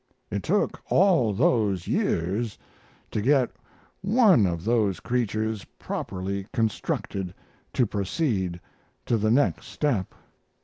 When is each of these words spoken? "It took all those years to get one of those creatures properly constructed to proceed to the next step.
"It 0.31 0.41
took 0.41 0.81
all 0.89 1.31
those 1.31 1.85
years 1.85 2.57
to 3.11 3.21
get 3.21 3.51
one 4.01 4.47
of 4.47 4.63
those 4.65 4.99
creatures 4.99 5.63
properly 5.77 6.47
constructed 6.51 7.35
to 7.73 7.85
proceed 7.85 8.59
to 9.05 9.15
the 9.17 9.29
next 9.29 9.67
step. 9.67 10.15